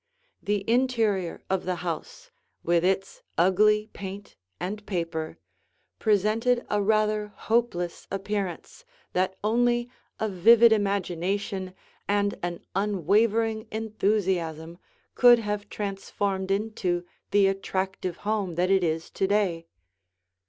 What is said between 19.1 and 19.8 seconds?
to day.